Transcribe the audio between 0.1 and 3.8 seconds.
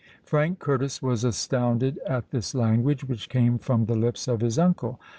Frank Curtis was astounded at this language which came